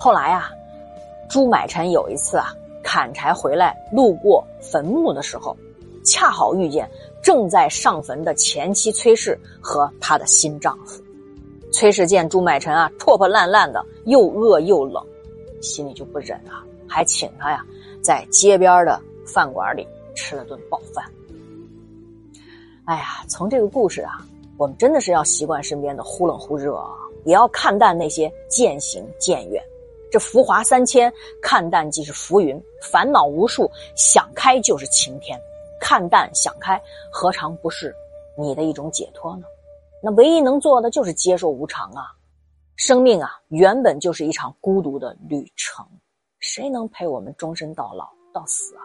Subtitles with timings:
[0.00, 0.48] 后来啊，
[1.28, 2.54] 朱买臣有一次啊
[2.84, 5.56] 砍柴回来，路过坟墓的时候，
[6.04, 6.88] 恰好遇见
[7.20, 11.02] 正在上坟的前妻崔氏和她的新丈夫。
[11.72, 15.04] 崔氏见朱买臣啊破破烂烂的，又饿又冷，
[15.60, 17.66] 心里就不忍啊，还请他呀
[18.00, 19.84] 在街边的饭馆里
[20.14, 21.04] 吃了顿饱饭。
[22.84, 24.24] 哎呀，从这个故事啊，
[24.58, 26.94] 我们真的是要习惯身边的忽冷忽热啊，
[27.24, 29.60] 也要看淡那些渐行渐远。
[30.10, 31.12] 这浮华三千，
[31.42, 35.38] 看淡即是浮云；烦恼无数，想开就是晴天。
[35.80, 36.80] 看淡想开，
[37.12, 37.94] 何尝不是
[38.36, 39.44] 你的一种解脱呢？
[40.02, 42.12] 那唯一能做的就是接受无常啊！
[42.76, 45.84] 生命啊，原本就是一场孤独的旅程，
[46.38, 48.82] 谁能陪我们终身到老到死啊？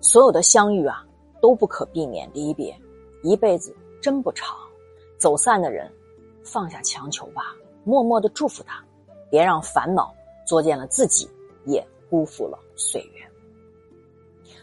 [0.00, 1.04] 所有的相遇啊，
[1.40, 2.76] 都不可避免离别，
[3.22, 4.56] 一辈子真不长。
[5.18, 5.90] 走散的人，
[6.44, 7.54] 放下强求吧，
[7.84, 8.84] 默默的祝福他，
[9.30, 10.12] 别让烦恼。
[10.46, 11.28] 作践了自己，
[11.64, 13.22] 也辜负了岁月。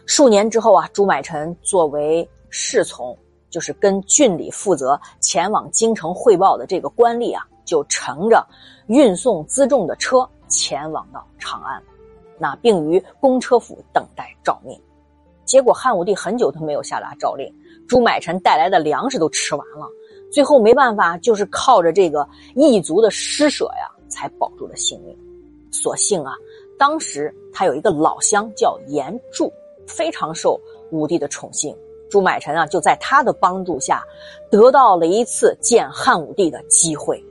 [0.06, 3.16] 数年之后啊，朱买臣作为侍从，
[3.50, 8.46] 就是跟郡里负责前往京城汇报的这个官吏啊，就乘着
[8.88, 11.82] 运送辎重的车前往到长安，
[12.38, 14.78] 那并于公车府等待诏命。
[15.44, 17.52] 结果汉武帝很久都没有下达诏令，
[17.88, 19.86] 朱买臣带来的粮食都吃完了，
[20.32, 25.16] 最后没办法，就是靠着这个异族的施舍呀，才保住了性命。
[25.72, 26.34] 所幸啊，
[26.78, 29.52] 当时他有一个老乡叫严柱，
[29.86, 31.76] 非常受武帝的宠幸。
[32.10, 34.04] 朱买臣啊，就在他的帮助下，
[34.50, 37.24] 得到了一次见汉武帝的机会。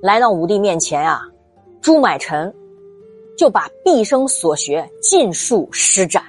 [0.00, 1.22] 来到武帝面前啊，
[1.80, 2.54] 朱买臣
[3.36, 6.22] 就把毕生所学尽数施展。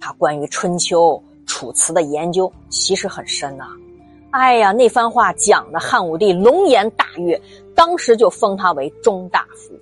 [0.00, 3.68] 他关于春秋、楚辞的研究其实很深呐。
[4.32, 7.40] 哎呀，那番话讲的汉武帝龙颜大悦，
[7.76, 9.72] 当时就封他为中大夫。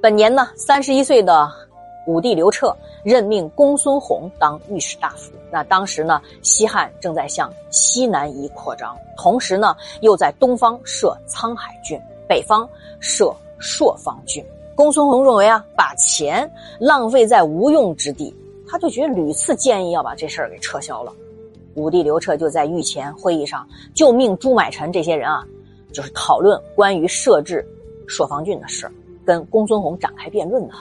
[0.00, 1.50] 本年呢，三十一岁的
[2.06, 5.32] 武帝刘彻任命公孙弘当御史大夫。
[5.50, 12.68] 那当时呢，西汉正在向西南夷扩张，同时呢，又在东方设沧海郡，北方
[13.00, 14.44] 设朔方郡。
[14.76, 16.48] 公孙弘认为啊，把钱
[16.78, 18.32] 浪费在无用之地，
[18.68, 21.12] 他就觉得屡次建议要把这事儿给撤销了。
[21.74, 25.44] 武帝刘彻就在御前会议上就命朱买臣这些人啊，
[25.92, 27.66] 就是讨论关于设置
[28.06, 28.92] 朔方郡的事儿。
[29.28, 30.76] 跟公孙弘展开辩论呢，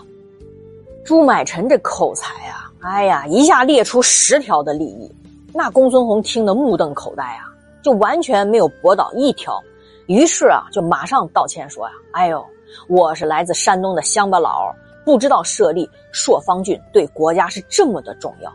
[1.03, 5.13] 朱买臣这口才啊，哎呀，一下列出十条的利益，
[5.53, 7.43] 那公孙弘听得目瞪口呆啊，
[7.83, 9.61] 就完全没有驳倒一条，
[10.05, 12.41] 于是啊，就马上道歉说呀，哎呦，
[12.87, 18.49] 我是来自山东的乡巴佬，不知道设立朔方郡对国家是这么的重要，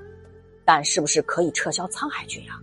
[0.64, 2.54] 但是不是可以撤销沧海郡呀，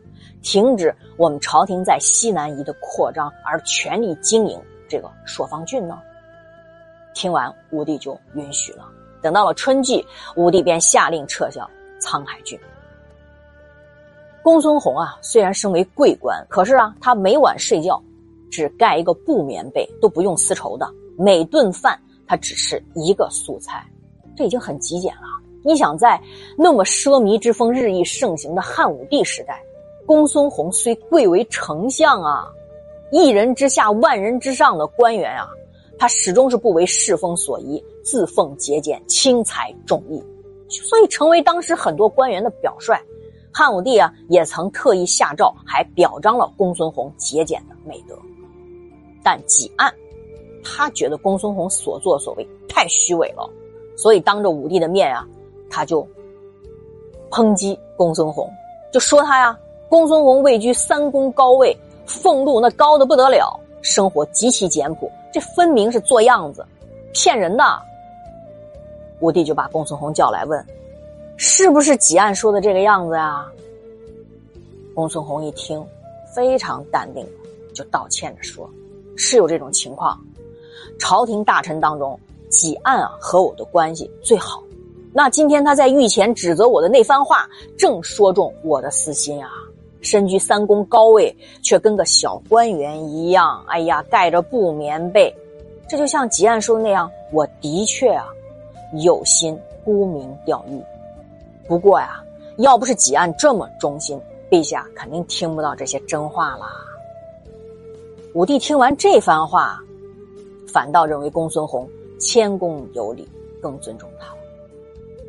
[0.41, 5.99] 停止我们朝廷在西南夷的扩张，而全力经营这个朔方郡呢？
[7.19, 8.85] 听完，武帝就允许了。
[9.21, 10.05] 等到了春季，
[10.37, 11.69] 武帝便下令撤销
[11.99, 12.57] 沧海郡。
[14.41, 18.01] 公孙弘啊，虽然身为贵官，可是啊，他每晚睡觉
[18.49, 20.89] 只盖一个布棉被，都不用丝绸的。
[21.17, 23.85] 每顿饭他只吃一个素菜，
[24.37, 25.23] 这已经很极简了。
[25.65, 26.17] 你想，在
[26.57, 29.61] 那么奢靡之风日益盛行的汉武帝时代，
[30.05, 32.47] 公孙弘虽贵为丞相啊，
[33.11, 35.49] 一人之下，万人之上的官员啊。
[35.99, 40.23] 他始终是不为世风所宜，自奉节俭，轻财重义，
[40.69, 42.97] 所以成为当时很多官员的表率。
[43.51, 48.17] 汉武帝啊，也曾特意下诏，还表彰了公孙弘节俭的美德。
[49.21, 49.93] 但几案，
[50.63, 53.49] 他觉得公孙弘所作所为太虚伪了，
[53.97, 55.27] 所以当着武帝的面啊，
[55.69, 56.07] 他就
[57.29, 58.49] 抨击公孙弘，
[58.93, 59.57] 就说他呀，
[59.89, 65.11] 公孙弘位居三公高位，俸禄那高的不得了，生活极其简朴。
[65.31, 66.65] 这分明是做样子，
[67.13, 67.63] 骗人的。
[69.19, 70.65] 武帝就把公孙弘叫来问
[71.37, 73.45] ：“是不是几案说的这个样子呀？”
[74.95, 75.85] 公孙弘一听，
[76.33, 77.27] 非常淡定，
[77.73, 78.69] 就道歉着说
[79.15, 80.19] ：“是有这种情况。
[80.97, 82.19] 朝廷大臣当中，
[82.49, 84.63] 几案啊和我的关系最好。
[85.13, 87.47] 那今天他在御前指责我的那番话，
[87.77, 89.49] 正说中我的私心啊。”
[90.01, 93.63] 身居三公高位，却跟个小官员一样。
[93.67, 95.35] 哎呀，盖着布棉被，
[95.87, 97.09] 这就像吉案说的那样。
[97.31, 98.25] 我的确啊，
[99.03, 100.81] 有心沽名钓誉。
[101.67, 102.23] 不过呀，
[102.57, 104.19] 要不是吉案这么忠心，
[104.49, 106.67] 陛下肯定听不到这些真话啦。
[108.33, 109.79] 武帝听完这番话，
[110.67, 111.87] 反倒认为公孙弘
[112.19, 113.27] 谦恭有礼，
[113.61, 114.37] 更尊重他了。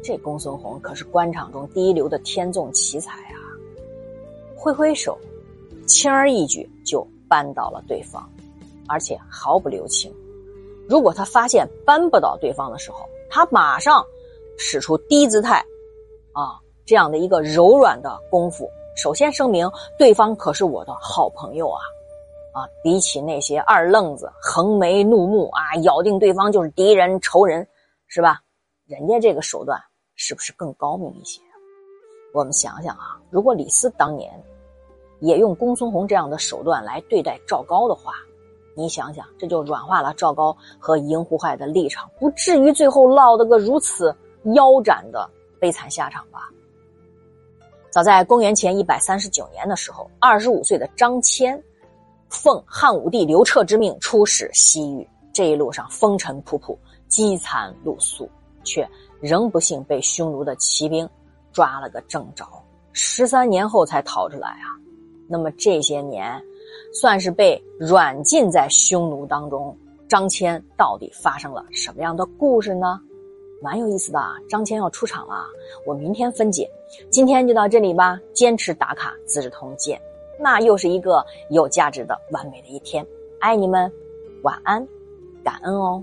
[0.02, 3.39] 这公孙弘可是官场中第一流的天纵奇才啊！
[4.62, 5.18] 挥挥手，
[5.86, 8.30] 轻而易举就扳倒了对方，
[8.86, 10.14] 而且毫不留情。
[10.86, 14.04] 如果他发现扳不倒对方的时候，他马上
[14.58, 15.64] 使出低姿态，
[16.32, 18.70] 啊，这样的一个柔软的功夫。
[18.96, 19.66] 首先声明，
[19.96, 21.80] 对方可是我的好朋友啊，
[22.52, 27.66] 啊，比起那些二愣子横眉怒目啊，咬定对方就是敌人仇人，
[28.08, 28.42] 是吧？
[28.86, 29.80] 人家这个手段
[30.16, 31.40] 是不是更高明一些？
[32.32, 34.32] 我们想想啊，如果李斯当年
[35.18, 38.14] 也用公孙弘这样的手段来对待赵高的话，
[38.76, 44.14] 你想想，这就软化了赵高和赢胡亥的立场，不至于最后落得个如此
[44.54, 45.28] 腰斩的
[45.58, 46.48] 悲惨下场吧？
[47.90, 51.60] 早在公元前一百三十九年的时候，二十五岁的张骞
[52.28, 56.78] 奉汉武帝刘彻之命出使西域，这一路上风尘仆仆、
[57.08, 58.30] 饥餐露宿，
[58.62, 58.88] 却
[59.20, 61.06] 仍不幸被匈奴的骑兵
[61.52, 62.44] 抓了个正着，
[62.92, 64.68] 十三年后才逃出来啊！
[65.28, 66.42] 那么这些年，
[66.92, 69.76] 算是被软禁在匈奴当中，
[70.08, 73.00] 张骞到底发生了什么样的故事呢？
[73.62, 75.44] 蛮有意思的啊，张骞要出场了，
[75.86, 76.68] 我明天分解。
[77.10, 79.98] 今天就到这里吧，坚持打卡《资治通鉴》，
[80.42, 83.06] 那又是一个有价值的完美的一天。
[83.38, 83.92] 爱你们，
[84.42, 84.86] 晚安，
[85.44, 86.02] 感恩哦。